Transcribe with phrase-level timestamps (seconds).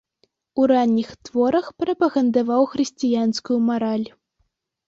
[0.61, 4.09] У ранніх творах прапагандаваў хрысціянскую мараль.